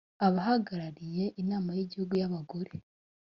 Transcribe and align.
abahagarariye 0.27 1.25
inama 1.41 1.69
y 1.77 1.81
igihugu 1.85 2.13
y 2.21 2.25
abagore 2.27 2.71